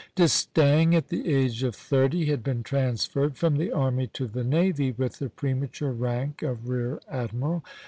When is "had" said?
2.25-2.43